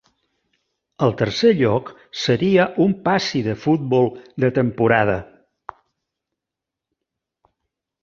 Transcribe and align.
El 1.07 1.11
tercer 1.19 1.51
lloc 1.59 1.91
seria 2.21 2.65
un 2.87 2.97
passi 3.09 3.43
de 3.51 3.55
futbol 3.67 4.11
de 4.47 4.53
temporada. 4.59 5.21